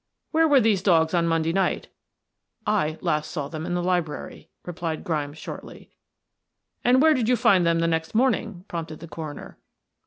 "Where 0.31 0.47
were 0.47 0.59
these 0.59 0.81
dogs 0.81 1.13
on 1.13 1.27
Monday 1.27 1.53
night?" 1.53 1.87
"I 2.65 2.97
last 3.01 3.29
saw 3.29 3.47
them 3.49 3.67
in 3.67 3.75
the 3.75 3.83
library," 3.83 4.49
replied 4.65 5.03
Grimes 5.03 5.37
shortly. 5.37 5.91
"And 6.83 7.03
where 7.03 7.13
did 7.13 7.29
you 7.29 7.35
find 7.35 7.67
them 7.67 7.81
the 7.81 7.87
next 7.87 8.15
morning?" 8.15 8.65
prompted 8.67 8.99
the 8.99 9.07
coroner. 9.07 9.59